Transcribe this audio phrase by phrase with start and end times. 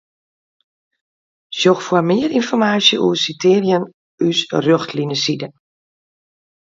[1.59, 3.83] Sjoch foar mear ynformaasje oer sitearjen
[4.27, 5.47] ús Rjochtlineside.